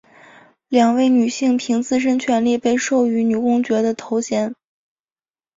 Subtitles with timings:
[0.67, 4.55] 两位女性凭自身权利被授予女公爵的头衔。